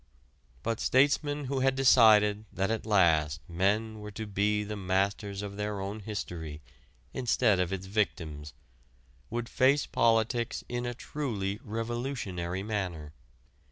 But 0.63 0.79
statesmen 0.79 1.45
who 1.45 1.59
had 1.59 1.75
decided 1.75 2.45
that 2.51 2.71
at 2.71 2.87
last 2.87 3.39
men 3.47 3.99
were 3.99 4.09
to 4.09 4.25
be 4.25 4.63
the 4.63 4.75
masters 4.75 5.43
of 5.43 5.57
their 5.57 5.79
own 5.79 5.99
history, 5.99 6.59
instead 7.13 7.59
of 7.59 7.71
its 7.71 7.85
victims, 7.85 8.55
would 9.29 9.47
face 9.47 9.85
politics 9.85 10.63
in 10.67 10.87
a 10.87 10.95
truly 10.95 11.59
revolutionary 11.63 12.63
manner. 12.63 13.13